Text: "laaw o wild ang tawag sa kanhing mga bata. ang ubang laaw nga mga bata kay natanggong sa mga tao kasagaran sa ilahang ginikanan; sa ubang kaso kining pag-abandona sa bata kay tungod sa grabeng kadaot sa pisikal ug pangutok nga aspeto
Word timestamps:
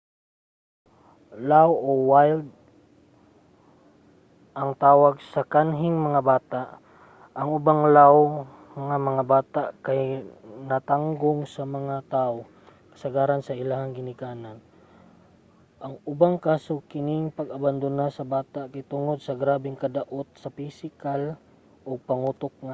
"laaw 1.49 1.71
o 1.87 1.89
wild 2.09 2.47
ang 4.59 4.71
tawag 4.85 5.15
sa 5.33 5.41
kanhing 5.53 5.97
mga 6.07 6.21
bata. 6.33 6.63
ang 7.39 7.49
ubang 7.59 7.81
laaw 7.95 8.19
nga 8.87 8.97
mga 9.09 9.23
bata 9.35 9.63
kay 9.85 9.99
natanggong 10.71 11.41
sa 11.55 11.63
mga 11.75 11.95
tao 12.15 12.37
kasagaran 12.91 13.41
sa 13.43 13.57
ilahang 13.61 13.93
ginikanan; 13.99 14.57
sa 15.77 15.87
ubang 16.11 16.35
kaso 16.47 16.73
kining 16.93 17.25
pag-abandona 17.39 18.07
sa 18.13 18.23
bata 18.35 18.61
kay 18.73 18.83
tungod 18.93 19.17
sa 19.21 19.37
grabeng 19.41 19.77
kadaot 19.83 20.27
sa 20.41 20.49
pisikal 20.57 21.23
ug 21.87 22.01
pangutok 22.09 22.53
nga 22.55 22.57
aspeto 22.59 22.69